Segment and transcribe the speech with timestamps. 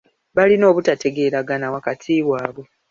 [0.35, 2.65] Balina obutategeeragana wakati waabwe.